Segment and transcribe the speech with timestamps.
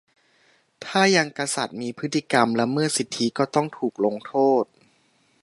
[0.85, 4.65] -ถ้ายังกษัตริย์มีพฤติกรรมละเมิดสิทธิ ก็ต้องถูกลงโทษ